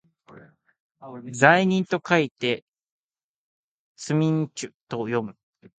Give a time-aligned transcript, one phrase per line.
[1.31, 2.63] 罪人と書いて
[3.95, 5.35] つみんちゅと読む